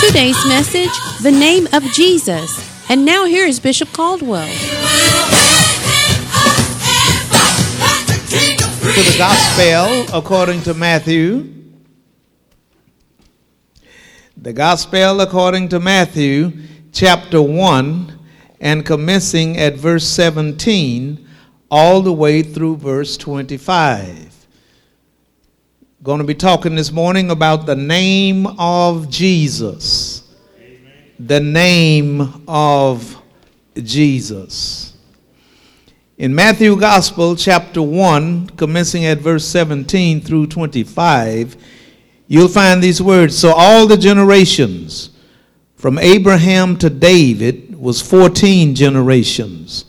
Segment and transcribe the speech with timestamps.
[0.00, 0.90] Today's message
[1.22, 2.68] The Name of Jesus.
[2.90, 4.48] And now here is Bishop Caldwell.
[8.82, 11.54] To the Gospel according to Matthew.
[14.36, 16.52] The Gospel according to Matthew,
[16.90, 18.18] chapter 1,
[18.60, 21.28] and commencing at verse 17
[21.70, 24.39] all the way through verse 25.
[26.02, 30.26] Going to be talking this morning about the name of Jesus.
[31.18, 33.22] The name of
[33.76, 34.96] Jesus.
[36.16, 41.58] In Matthew Gospel, chapter 1, commencing at verse 17 through 25,
[42.28, 43.36] you'll find these words.
[43.36, 45.10] So all the generations
[45.76, 49.84] from Abraham to David was 14 generations.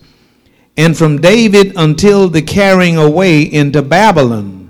[0.76, 4.61] And from David until the carrying away into Babylon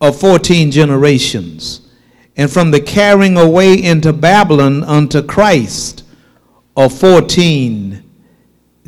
[0.00, 1.80] of 14 generations.
[2.36, 6.04] And from the carrying away into Babylon unto Christ
[6.76, 8.04] of 14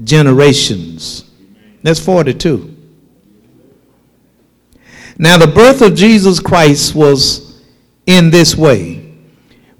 [0.04, 1.24] generations.
[1.82, 2.76] That's 42.
[5.18, 7.60] Now, the birth of Jesus Christ was
[8.06, 9.14] in this way.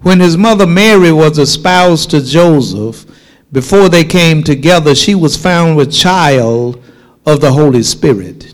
[0.01, 3.05] When his mother Mary was espoused to Joseph,
[3.51, 6.83] before they came together, she was found with child
[7.25, 8.53] of the Holy Spirit.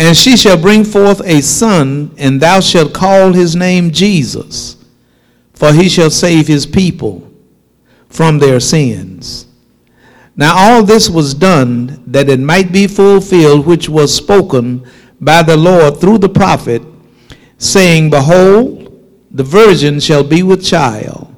[0.00, 4.82] And she shall bring forth a son, and thou shalt call his name Jesus,
[5.52, 7.30] for he shall save his people
[8.08, 9.46] from their sins.
[10.36, 14.90] Now all this was done that it might be fulfilled which was spoken
[15.20, 16.80] by the Lord through the prophet,
[17.58, 21.36] saying, Behold, the virgin shall be with child,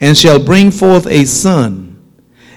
[0.00, 2.00] and shall bring forth a son,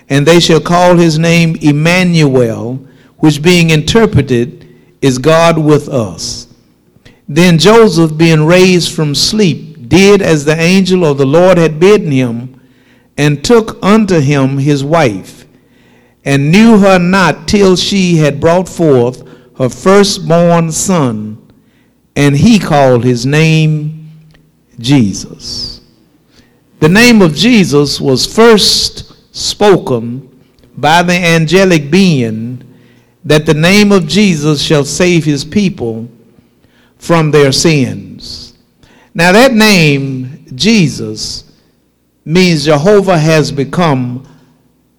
[0.08, 2.76] and they shall call his name Emmanuel,
[3.18, 4.65] which being interpreted
[5.02, 6.48] is God with us.
[7.28, 12.12] Then Joseph, being raised from sleep, did as the angel of the Lord had bidden
[12.12, 12.62] him,
[13.18, 15.46] and took unto him his wife,
[16.24, 19.24] and knew her not till she had brought forth
[19.58, 21.52] her firstborn son,
[22.16, 24.12] and he called his name
[24.80, 25.82] Jesus.
[26.80, 30.44] The name of Jesus was first spoken
[30.78, 32.55] by the angelic being
[33.26, 36.08] that the name of Jesus shall save his people
[36.98, 38.54] from their sins.
[39.16, 41.52] Now, that name, Jesus,
[42.24, 44.28] means Jehovah has become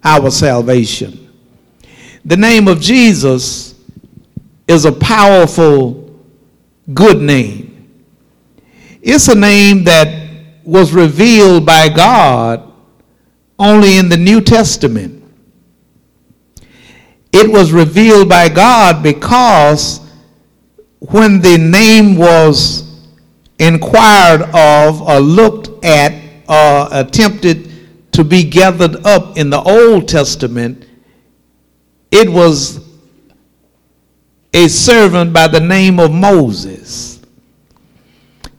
[0.02, 1.30] our salvation.
[2.24, 3.74] The name of Jesus
[4.66, 6.18] is a powerful,
[6.92, 7.88] good name.
[9.02, 12.72] It's a name that was revealed by God
[13.58, 15.15] only in the New Testament
[17.36, 20.00] it was revealed by God because
[21.00, 23.06] when the name was
[23.58, 26.14] inquired of or looked at
[26.48, 27.70] or attempted
[28.12, 30.86] to be gathered up in the Old Testament,
[32.10, 32.82] it was
[34.54, 37.20] a servant by the name of Moses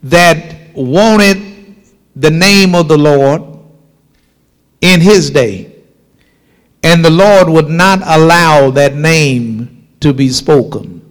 [0.04, 1.76] that wanted
[2.16, 3.42] the name of the Lord
[4.82, 5.67] in his day.
[6.84, 11.02] And the Lord would not allow that name to be spoken.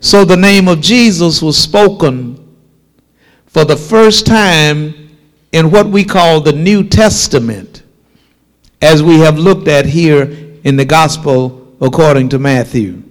[0.00, 2.56] So the name of Jesus was spoken
[3.46, 5.16] for the first time
[5.52, 7.82] in what we call the New Testament,
[8.80, 10.22] as we have looked at here
[10.64, 13.02] in the Gospel according to Matthew.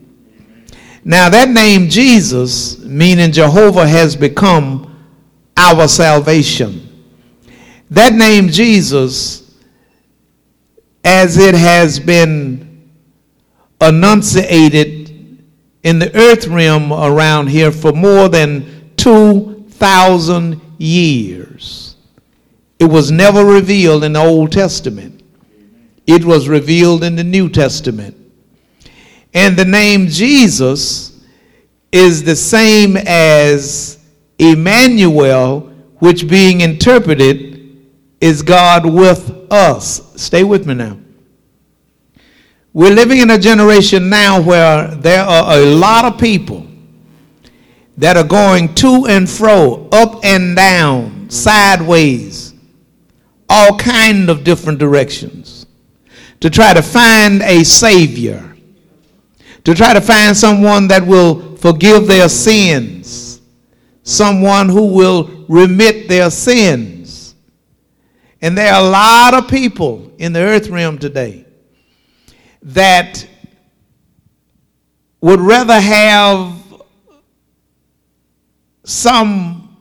[1.03, 4.87] Now, that name Jesus, meaning Jehovah, has become
[5.57, 6.87] our salvation.
[7.89, 9.40] That name Jesus
[11.03, 12.89] as it has been
[13.81, 15.43] enunciated
[15.83, 21.95] in the earth realm around here for more than 2,000 years.
[22.79, 25.23] It was never revealed in the Old Testament,
[26.07, 28.17] it was revealed in the New Testament.
[29.33, 31.23] And the name Jesus
[31.91, 33.99] is the same as
[34.37, 35.61] Emmanuel,
[35.99, 37.50] which being interpreted
[38.21, 40.13] is God with us.
[40.21, 40.97] Stay with me now.
[42.71, 46.67] We're living in a generation now where there are a lot of people
[47.97, 52.53] that are going to and fro, up and down, sideways,
[53.49, 55.65] all kind of different directions
[56.39, 58.55] to try to find a savior,
[59.63, 63.41] to try to find someone that will forgive their sins,
[64.03, 67.00] someone who will remit their sins.
[68.41, 71.45] And there are a lot of people in the earth realm today
[72.63, 73.27] that
[75.21, 76.57] would rather have
[78.83, 79.77] some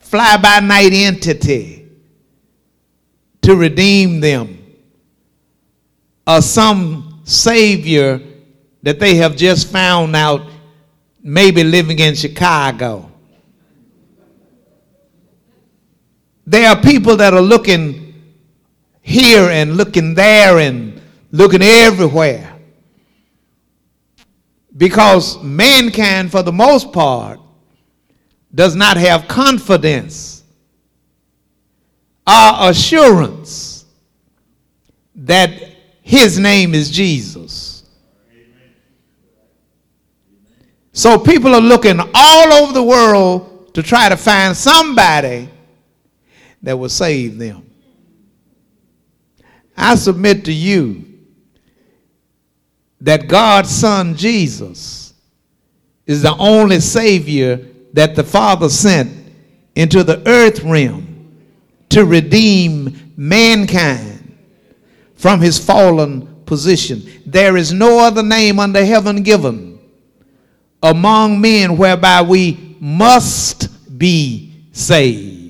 [0.00, 1.88] fly by night entity
[3.42, 4.58] to redeem them
[6.26, 8.20] or some savior
[8.82, 10.50] that they have just found out
[11.22, 13.11] maybe living in Chicago.
[16.46, 18.14] There are people that are looking
[19.00, 21.00] here and looking there and
[21.30, 22.48] looking everywhere.
[24.76, 27.40] Because mankind, for the most part,
[28.54, 30.44] does not have confidence
[32.26, 33.84] or assurance
[35.14, 35.50] that
[36.02, 37.84] his name is Jesus.
[40.92, 45.48] So people are looking all over the world to try to find somebody
[46.62, 47.68] that will save them.
[49.76, 51.04] I submit to you
[53.00, 55.14] that God's Son Jesus
[56.06, 59.10] is the only Savior that the Father sent
[59.74, 61.36] into the earth realm
[61.88, 64.36] to redeem mankind
[65.14, 67.02] from his fallen position.
[67.26, 69.78] There is no other name under heaven given
[70.82, 75.41] among men whereby we must be saved.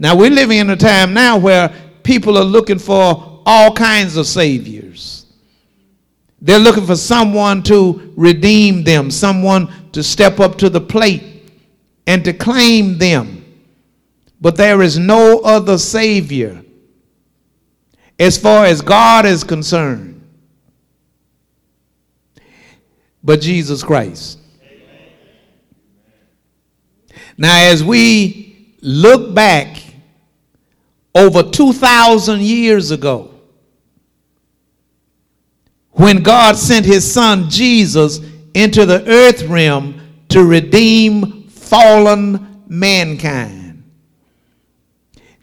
[0.00, 1.68] Now, we're living in a time now where
[2.02, 5.26] people are looking for all kinds of saviors.
[6.40, 11.52] They're looking for someone to redeem them, someone to step up to the plate
[12.06, 13.44] and to claim them.
[14.40, 16.64] But there is no other Savior
[18.18, 20.26] as far as God is concerned
[23.22, 24.38] but Jesus Christ.
[27.36, 29.79] Now, as we look back
[31.14, 33.34] over 2,000 years ago,
[35.92, 38.20] when God sent his son Jesus
[38.54, 43.82] into the earth realm to redeem fallen mankind.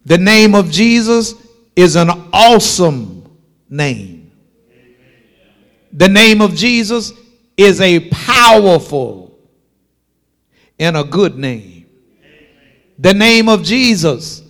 [0.05, 1.35] The name of Jesus
[1.75, 3.29] is an awesome
[3.69, 4.31] name.
[5.91, 7.11] The name of Jesus
[7.55, 9.37] is a powerful
[10.79, 11.85] and a good name.
[12.99, 14.41] The name of Jesus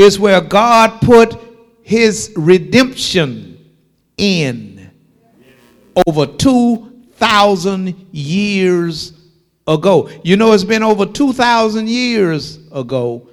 [0.00, 1.38] is where God put
[1.82, 3.58] his redemption
[4.16, 4.90] in
[6.06, 9.12] over 2,000 years
[9.66, 10.08] ago.
[10.22, 13.28] You know, it's been over 2,000 years ago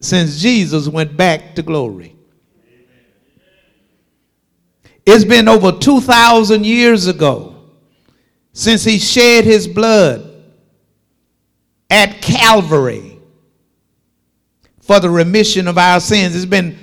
[0.00, 2.16] since Jesus went back to glory.
[5.04, 7.54] It's been over 2,000 years ago
[8.52, 10.32] since he shed his blood
[11.90, 13.15] at Calvary
[14.86, 16.36] for the remission of our sins.
[16.36, 16.78] It's been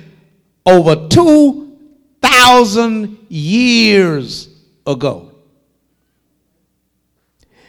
[0.66, 4.50] over 2,000 years
[4.86, 5.32] ago.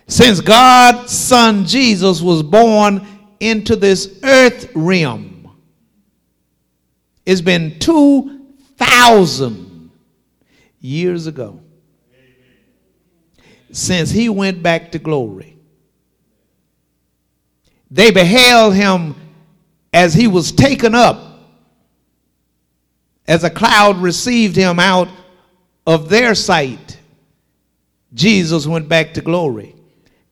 [0.07, 3.07] Since God's Son Jesus was born
[3.39, 5.49] into this earth realm,
[7.25, 9.89] it's been 2,000
[10.81, 11.61] years ago
[13.71, 15.57] since he went back to glory.
[17.89, 19.15] They beheld him
[19.95, 21.39] as he was taken up,
[23.29, 25.07] as a cloud received him out
[25.87, 26.99] of their sight.
[28.13, 29.73] Jesus went back to glory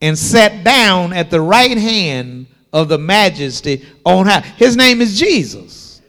[0.02, 4.42] and sat down at the right hand of the majesty on high.
[4.42, 6.02] His name is Jesus.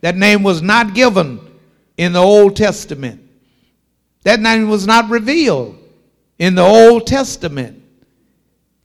[0.00, 1.40] That name was not given
[1.98, 3.20] in the Old Testament.
[4.22, 5.78] That name was not revealed
[6.38, 7.82] in the Old Testament.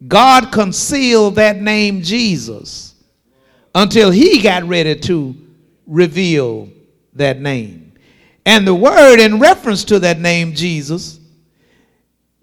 [0.05, 2.94] God concealed that name Jesus
[3.75, 5.35] until he got ready to
[5.85, 6.69] reveal
[7.13, 7.93] that name.
[8.47, 11.19] And the word in reference to that name Jesus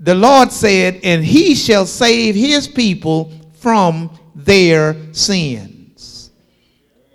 [0.02, 6.32] the Lord said, and he shall save his people from their sins.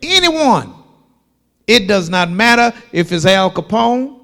[0.02, 0.74] Anyone.
[1.68, 4.22] It does not matter if it's Al Capone.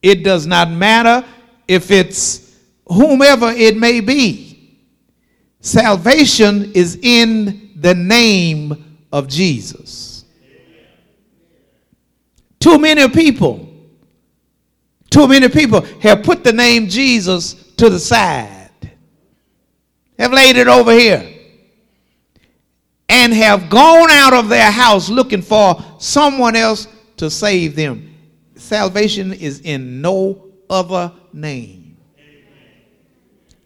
[0.00, 1.22] It does not matter
[1.68, 2.56] if it's
[2.86, 4.49] whomever it may be.
[5.60, 10.24] Salvation is in the name of Jesus.
[12.58, 13.68] Too many people,
[15.10, 18.70] too many people have put the name Jesus to the side,
[20.18, 21.26] have laid it over here,
[23.08, 26.86] and have gone out of their house looking for someone else
[27.16, 28.14] to save them.
[28.54, 31.96] Salvation is in no other name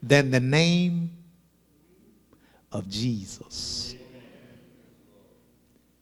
[0.03, 1.11] than the name
[2.75, 3.95] of Jesus.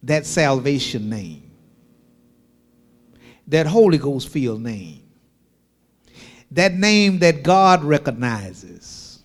[0.03, 1.51] That salvation name.
[3.47, 5.03] That Holy Ghost filled name.
[6.51, 9.23] That name that God recognizes.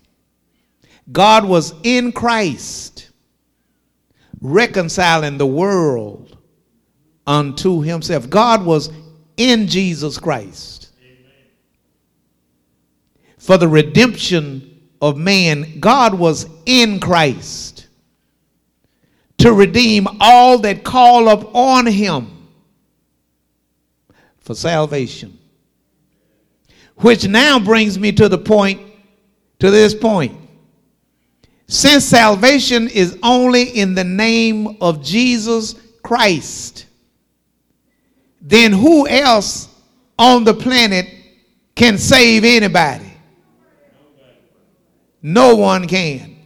[1.11, 3.09] God was in Christ
[4.41, 6.37] reconciling the world
[7.25, 8.29] unto himself.
[8.29, 8.91] God was
[9.37, 10.91] in Jesus Christ.
[13.37, 17.87] For the redemption of man, God was in Christ
[19.37, 22.47] to redeem all that call upon him
[24.39, 25.37] for salvation.
[26.97, 28.81] Which now brings me to the point,
[29.59, 30.35] to this point.
[31.67, 36.85] Since salvation is only in the name of Jesus Christ,
[38.41, 39.67] then who else
[40.17, 41.07] on the planet
[41.75, 43.06] can save anybody?
[45.29, 46.37] No one can.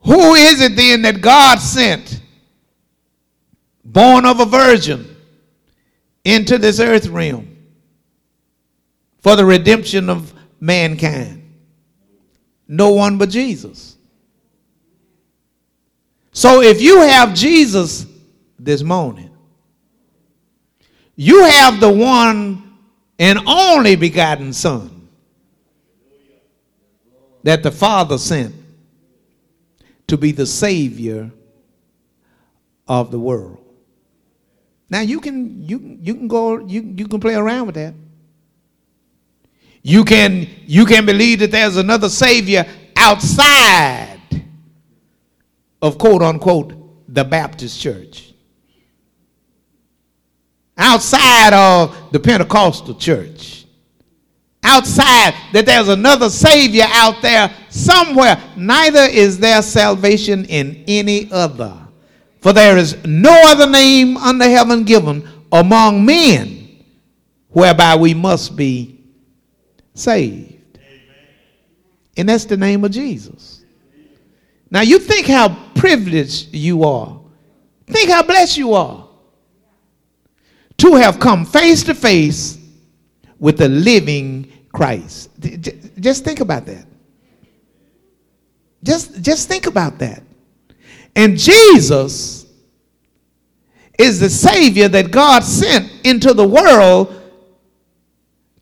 [0.00, 2.22] Who is it then that God sent,
[3.84, 5.14] born of a virgin,
[6.24, 7.54] into this earth realm
[9.18, 11.42] for the redemption of mankind?
[12.66, 13.98] No one but Jesus.
[16.32, 18.06] So if you have Jesus
[18.58, 19.36] this morning,
[21.14, 22.78] you have the one
[23.18, 24.93] and only begotten Son
[27.44, 28.54] that the Father sent
[30.08, 31.30] to be the Savior
[32.88, 33.58] of the world.
[34.90, 37.94] Now you can you you can go you you can play around with that.
[39.82, 44.20] You can you can believe that there's another Savior outside
[45.80, 46.72] of quote unquote
[47.08, 48.34] the Baptist church
[50.76, 53.53] outside of the Pentecostal church,
[54.64, 58.42] outside that there's another Savior out there somewhere.
[58.56, 61.72] Neither is there salvation in any other.
[62.40, 66.84] For there is no other name under heaven given among men
[67.48, 69.00] whereby we must be
[69.94, 70.78] saved.
[72.16, 73.64] And that's the name of Jesus.
[74.70, 77.20] Now you think how privileged you are.
[77.86, 79.08] Think how blessed you are
[80.78, 82.58] to have come face to face
[83.38, 85.30] with the living Christ.
[86.00, 86.84] Just think about that.
[88.82, 90.22] Just, just think about that.
[91.16, 92.44] And Jesus
[93.96, 97.22] is the Savior that God sent into the world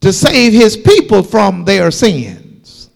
[0.00, 2.90] to save his people from their sins.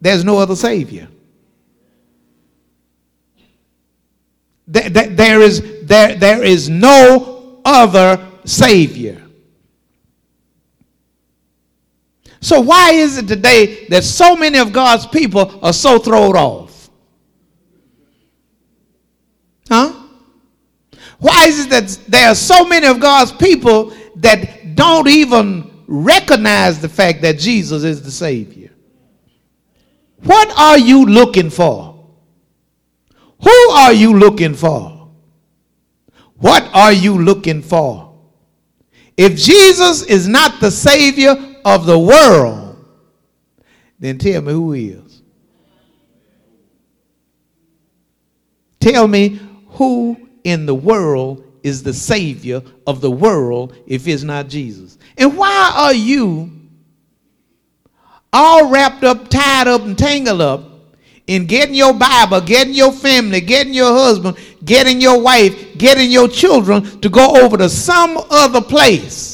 [0.00, 1.08] There's no other Savior.
[4.66, 9.23] There is, there, there is no other Savior.
[12.44, 16.90] So, why is it today that so many of God's people are so thrown off?
[19.66, 19.94] Huh?
[21.18, 26.82] Why is it that there are so many of God's people that don't even recognize
[26.82, 28.72] the fact that Jesus is the Savior?
[30.22, 31.98] What are you looking for?
[33.42, 35.08] Who are you looking for?
[36.36, 38.18] What are you looking for?
[39.16, 42.76] If Jesus is not the Savior of the world,
[43.98, 45.22] then tell me who is.
[48.80, 54.48] Tell me who in the world is the Savior of the world if it's not
[54.48, 54.98] Jesus.
[55.16, 56.50] And why are you
[58.32, 60.70] all wrapped up, tied up, and tangled up
[61.26, 66.28] in getting your Bible, getting your family, getting your husband, getting your wife, getting your
[66.28, 69.33] children to go over to some other place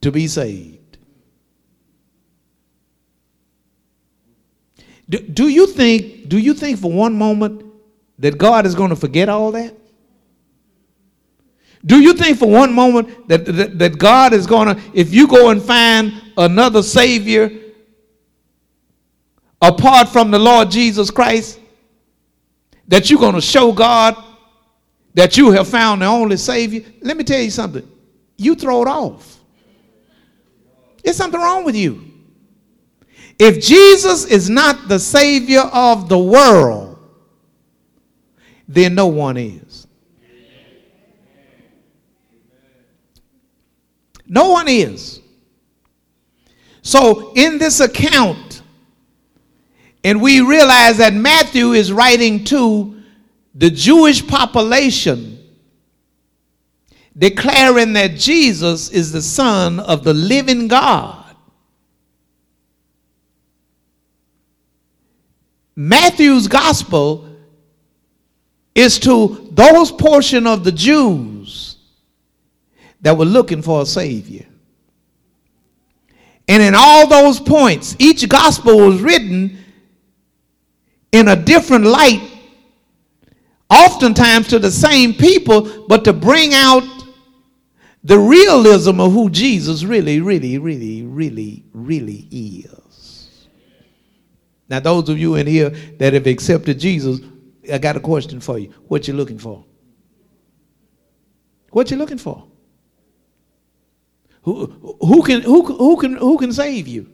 [0.00, 0.98] to be saved.
[5.08, 7.64] Do, do you think do you think for one moment
[8.18, 9.74] that God is going to forget all that?
[11.84, 15.26] Do you think for one moment that, that, that God is going to, if you
[15.26, 17.50] go and find another Savior
[19.62, 21.58] apart from the Lord Jesus Christ,
[22.86, 24.14] that you're going to show God
[25.14, 26.84] that you have found the only Savior?
[27.00, 27.88] Let me tell you something.
[28.36, 29.39] You throw it off.
[31.02, 32.04] There's something wrong with you.
[33.38, 36.98] If Jesus is not the Savior of the world,
[38.68, 39.86] then no one is.
[44.26, 45.20] No one is.
[46.82, 48.62] So, in this account,
[50.04, 53.02] and we realize that Matthew is writing to
[53.54, 55.39] the Jewish population,
[57.20, 61.36] declaring that Jesus is the Son of the living God.
[65.76, 67.28] Matthew's gospel
[68.74, 71.76] is to those portion of the Jews
[73.02, 74.46] that were looking for a Savior.
[76.48, 79.58] And in all those points, each gospel was written
[81.12, 82.22] in a different light,
[83.68, 86.99] oftentimes to the same people, but to bring out
[88.02, 93.48] the realism of who Jesus really, really, really, really, really is.
[94.68, 97.20] Now, those of you in here that have accepted Jesus,
[97.70, 98.72] I got a question for you.
[98.88, 99.64] What you looking for?
[101.70, 102.46] What you looking for?
[104.42, 104.66] Who,
[105.00, 107.12] who can who, who can who can save you?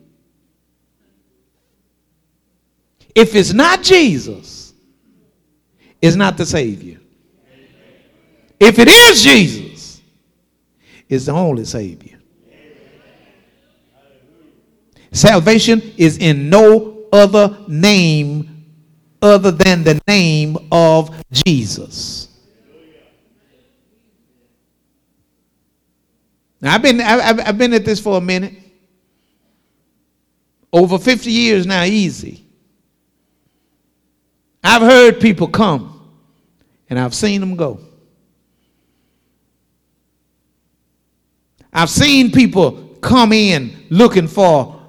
[3.14, 4.75] If it's not Jesus,
[6.01, 7.01] it's not the Savior.
[8.61, 9.65] If it is Jesus,
[11.09, 12.19] it's the only Savior.
[15.12, 18.64] Salvation is in no other name
[19.23, 22.29] other than the name of Jesus.
[26.61, 28.55] Now, I've been, I've, I've been at this for a minute.
[30.73, 32.45] Over 50 years now, easy.
[34.62, 36.11] I've heard people come
[36.90, 37.81] and I've seen them go.
[41.77, 44.81] I've seen people come in looking for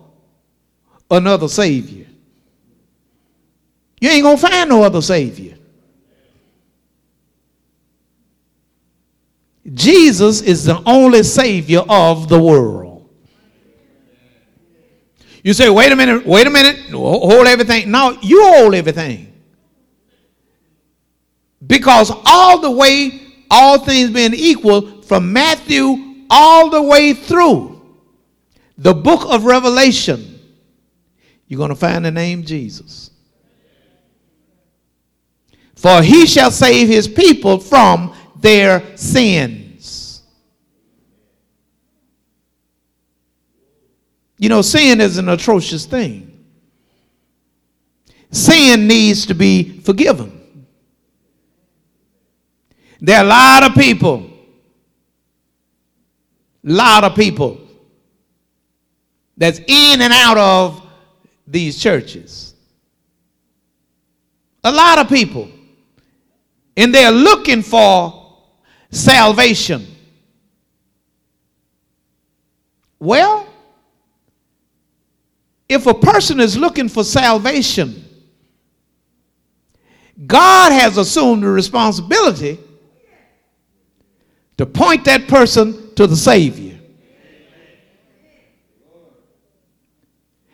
[1.11, 2.07] another Savior.
[3.99, 5.57] You ain't going to find no other Savior.
[9.73, 13.09] Jesus is the only Savior of the world.
[15.43, 17.91] You say, wait a minute, wait a minute, hold everything.
[17.91, 19.33] No, you hold everything.
[21.65, 27.81] Because all the way, all things being equal, from Matthew all the way through
[28.77, 30.39] the book of Revelation,
[31.47, 33.11] you're going to find the name Jesus.
[35.75, 40.23] For he shall save his people from their sins.
[44.39, 46.45] You know, sin is an atrocious thing.
[48.31, 50.33] Sin needs to be forgiven.
[52.99, 54.29] There are a lot of people,
[56.67, 57.57] lot of people
[59.37, 60.85] that's in and out of
[61.47, 62.53] these churches.
[64.63, 65.49] A lot of people.
[66.75, 68.35] And they're looking for
[68.91, 69.87] salvation.
[72.99, 73.47] Well,
[75.69, 78.03] if a person is looking for salvation,
[80.25, 82.59] God has assumed the responsibility
[84.57, 86.79] to point that person to the Savior.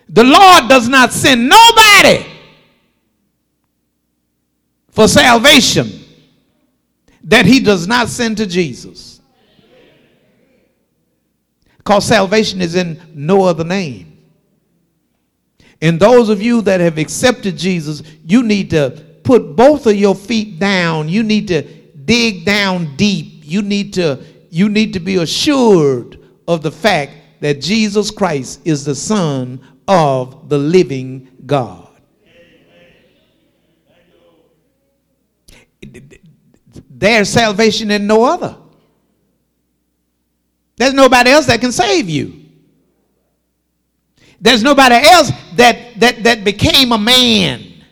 [0.10, 2.26] The Lord does not send nobody
[4.90, 5.92] for salvation
[7.24, 9.22] that he does not send to Jesus.
[11.78, 14.18] Because salvation is in no other name.
[15.82, 20.16] And those of you that have accepted Jesus, you need to put both of your
[20.16, 21.10] feet down.
[21.10, 23.42] You need to dig down deep.
[23.44, 24.24] You need to
[24.54, 30.48] you need to be assured of the fact that Jesus Christ is the son of
[30.48, 31.90] the living God.
[36.88, 38.56] There's salvation in no other.
[40.78, 42.46] There's nobody else that can save you.
[44.40, 47.84] There's nobody else that, that, that became a man.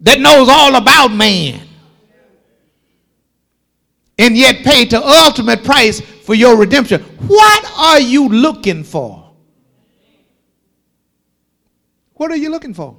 [0.00, 1.68] That knows all about man.
[4.22, 7.02] And yet paid the ultimate price for your redemption.
[7.26, 9.32] What are you looking for?
[12.12, 12.96] What are you looking for?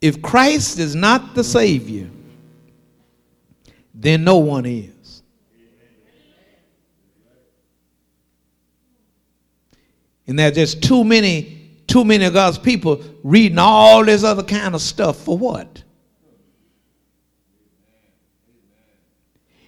[0.00, 2.10] If Christ is not the Savior,
[3.94, 5.22] then no one is.
[10.26, 14.42] And there are just too many, too many of God's people reading all this other
[14.42, 15.81] kind of stuff for what?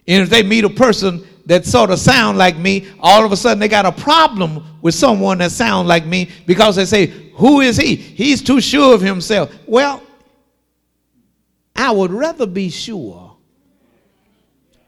[0.07, 3.37] And if they meet a person that sort of sound like me, all of a
[3.37, 7.61] sudden they got a problem with someone that sound like me because they say, "Who
[7.61, 7.97] is he?
[7.97, 10.03] He's too sure of himself." Well,
[11.77, 13.37] I would rather be sure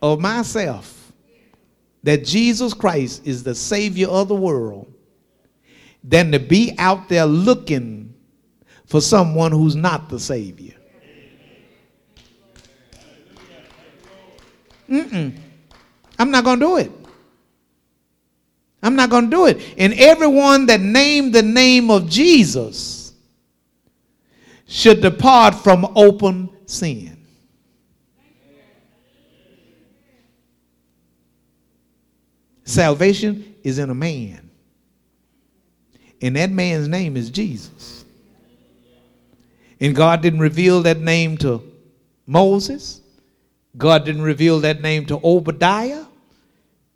[0.00, 1.12] of myself
[2.02, 4.92] that Jesus Christ is the savior of the world
[6.04, 8.14] than to be out there looking
[8.86, 10.75] for someone who's not the savior.
[14.88, 15.36] Mm-mm.
[16.18, 16.92] I'm not going to do it.
[18.82, 19.74] I'm not going to do it.
[19.76, 23.12] And everyone that named the name of Jesus
[24.66, 27.16] should depart from open sin.
[32.64, 34.50] Salvation is in a man.
[36.20, 38.04] And that man's name is Jesus.
[39.80, 41.62] And God didn't reveal that name to
[42.26, 43.00] Moses.
[43.76, 46.04] God didn't reveal that name to Obadiah.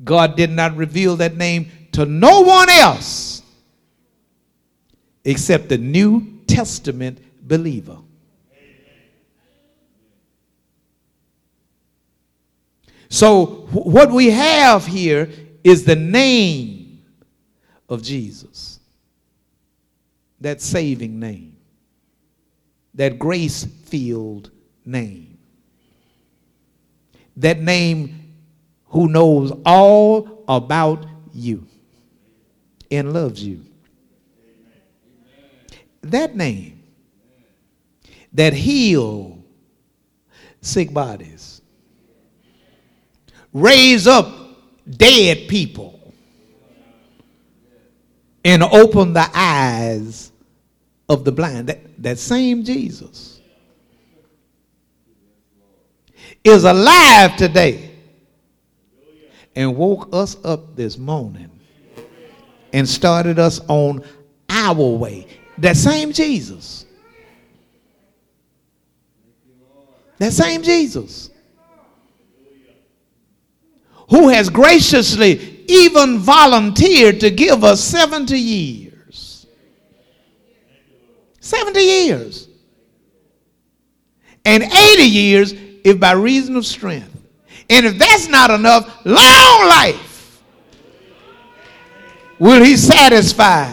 [0.02, 3.42] God did not reveal that name to no one else
[5.24, 7.98] except the New Testament believer.
[13.10, 15.28] So, what we have here
[15.64, 17.02] is the name
[17.88, 18.78] of Jesus,
[20.40, 21.56] that saving name,
[22.94, 24.50] that grace filled
[24.86, 25.29] name
[27.40, 28.34] that name
[28.86, 31.66] who knows all about you
[32.90, 33.64] and loves you.
[36.02, 36.82] That name
[38.32, 39.42] that heal
[40.60, 41.62] sick bodies,
[43.52, 44.28] raise up
[44.88, 46.14] dead people,
[48.44, 50.32] and open the eyes
[51.08, 51.68] of the blind.
[51.68, 53.39] That, that same Jesus
[56.44, 57.90] is alive today
[59.54, 61.50] and woke us up this morning
[62.72, 64.02] and started us on
[64.48, 65.26] our way.
[65.58, 66.86] That same Jesus.
[70.18, 71.30] That same Jesus.
[74.10, 79.46] Who has graciously even volunteered to give us 70 years.
[81.40, 82.48] 70 years.
[84.44, 87.16] And 80 years if by reason of strength.
[87.68, 90.42] And if that's not enough, long life
[92.38, 93.72] will he satisfy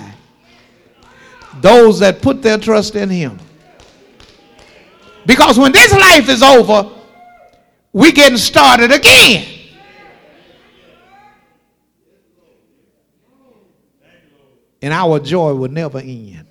[1.62, 3.40] those that put their trust in him.
[5.26, 6.92] Because when this life is over,
[7.92, 9.46] we getting started again.
[14.82, 16.46] And our joy will never end.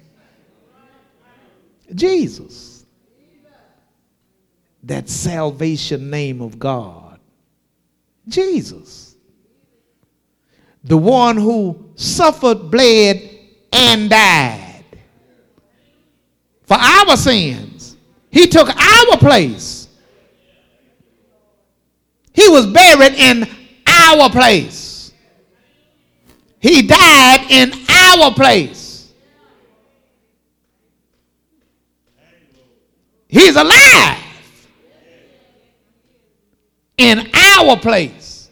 [1.94, 2.75] Jesus
[4.86, 7.18] that salvation name of God.
[8.28, 9.16] Jesus.
[10.84, 13.30] The one who suffered, bled,
[13.72, 14.84] and died
[16.64, 17.96] for our sins.
[18.30, 19.88] He took our place.
[22.32, 23.48] He was buried in
[23.86, 25.12] our place.
[26.60, 29.12] He died in our place.
[33.28, 34.25] He's alive
[36.98, 38.50] in our place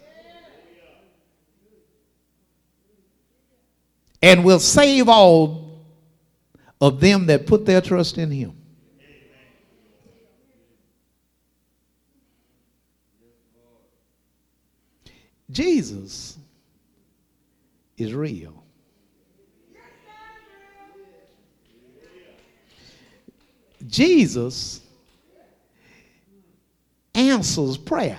[4.23, 5.83] and will save all
[6.81, 8.57] of them that put their trust in him.
[15.51, 16.37] Jesus
[17.97, 18.65] is real.
[23.87, 24.81] Jesus
[27.15, 28.19] answers prayer.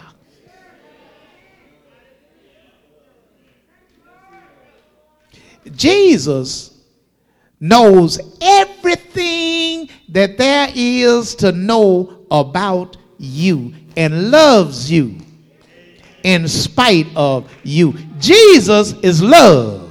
[5.71, 6.77] Jesus
[7.59, 15.17] knows everything that there is to know about you and loves you
[16.23, 17.93] in spite of you.
[18.19, 19.83] Jesus is love.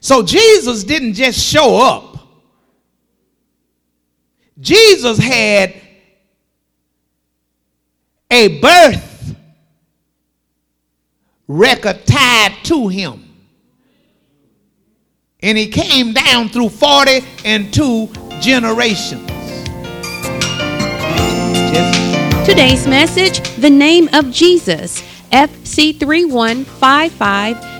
[0.00, 2.18] So Jesus didn't just show up.
[4.58, 5.74] Jesus had
[8.30, 9.34] a birth
[11.48, 13.24] record tied to him.
[15.40, 18.08] And he came down through 40 and two
[18.40, 19.26] generations.
[22.46, 27.79] Today's message The Name of Jesus, FC3155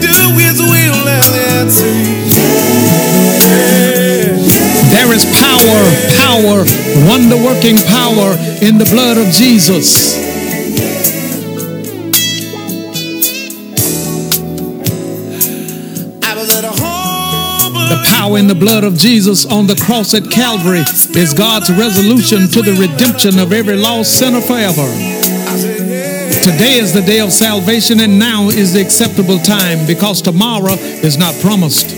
[0.00, 0.14] do?
[0.14, 1.86] And the answer
[4.90, 5.80] There is power,
[6.16, 6.64] power,
[7.08, 10.14] wonder working power in the blood of Jesus.
[17.94, 22.48] The power in the blood of Jesus on the cross at Calvary is God's resolution
[22.48, 25.23] to the redemption of every lost sinner forever.
[26.42, 31.16] Today is the day of salvation, and now is the acceptable time because tomorrow is
[31.16, 31.90] not promised.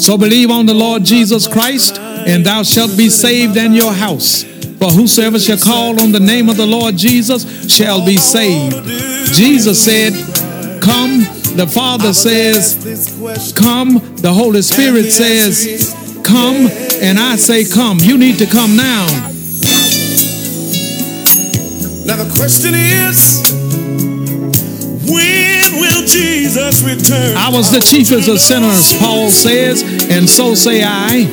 [0.00, 4.42] So believe on the Lord Jesus Christ, and thou shalt be saved and your house.
[4.42, 8.84] For whosoever shall call on the name of the Lord Jesus shall be saved.
[9.32, 10.12] Jesus said,
[10.82, 11.20] Come.
[11.54, 14.00] The Father says, Come.
[14.16, 16.68] The Holy Spirit says, Come.
[17.00, 17.98] And I say, Come.
[18.00, 19.31] You need to come now.
[22.04, 23.42] Now the question is,
[25.08, 27.36] when will Jesus return?
[27.36, 31.26] I was the chiefest of sinners, Paul says, and so say I.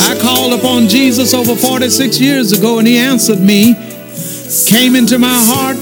[0.00, 3.74] I called upon Jesus over 46 years ago, and he answered me,
[4.66, 5.76] came into my heart,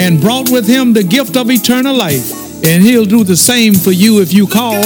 [0.00, 2.32] and brought with him the gift of eternal life.
[2.64, 4.82] And he'll do the same for you if you call.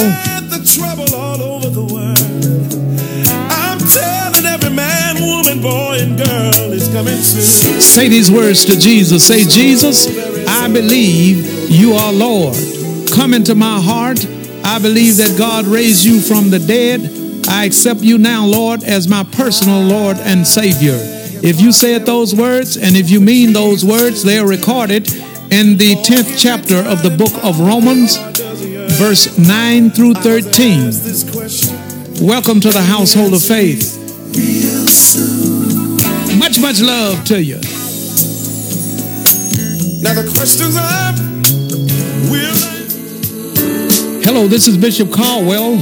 [5.59, 6.51] Boy, and girl
[6.91, 7.81] coming soon.
[7.81, 9.25] Say these words to Jesus.
[9.25, 10.07] Say, Jesus,
[10.47, 12.55] I believe you are Lord.
[13.13, 14.25] Come into my heart.
[14.63, 17.47] I believe that God raised you from the dead.
[17.47, 20.97] I accept you now, Lord, as my personal Lord and Savior.
[21.43, 25.11] If you said those words and if you mean those words, they are recorded
[25.51, 28.17] in the 10th chapter of the book of Romans,
[28.97, 30.91] verse 9 through 13.
[32.25, 34.00] Welcome to the household of faith.
[36.37, 37.55] Much, much love to you.
[40.01, 41.13] now the questions are,
[42.31, 42.81] will I
[44.23, 45.73] Hello, this is Bishop Caldwell,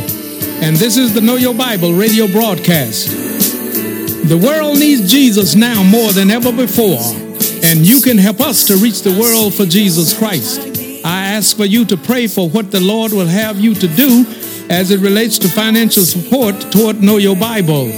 [0.64, 3.10] and this is the Know Your Bible radio broadcast.
[3.10, 7.00] The world needs Jesus now more than ever before,
[7.64, 10.60] and you can help us to reach the world for Jesus Christ.
[11.06, 14.26] I ask for you to pray for what the Lord will have you to do
[14.72, 17.92] as it relates to financial support toward Know Your Bible.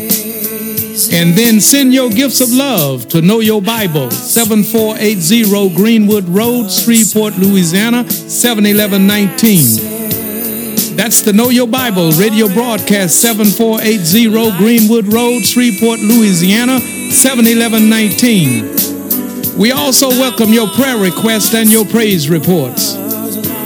[0.91, 7.37] And then send your gifts of love to Know Your Bible, 7480 Greenwood Road, Shreveport,
[7.37, 10.97] Louisiana, 71119.
[10.97, 19.57] That's the Know Your Bible radio broadcast, 7480 Greenwood Road, Shreveport, Louisiana, 71119.
[19.57, 22.97] We also welcome your prayer requests and your praise reports.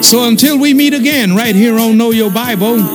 [0.07, 2.94] So until we meet again right here on Know Your Bible,